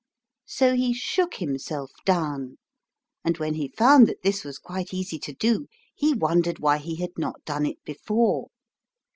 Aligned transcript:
So 0.47 0.73
he 0.75 0.95
shook 0.95 1.35
himself 1.35 1.91
down, 2.07 2.57
and 3.23 3.37
when 3.37 3.53
he 3.53 3.67
found 3.67 4.07
that 4.07 4.23
this 4.23 4.43
was 4.43 4.57
quite 4.57 4.95
easy 4.95 5.19
to 5.19 5.31
do 5.33 5.67
he 5.93 6.11
wondered 6.15 6.57
why 6.57 6.79
he 6.79 6.95
had 6.95 7.15
not 7.19 7.45
done 7.45 7.67
it 7.67 7.77
before. 7.85 8.47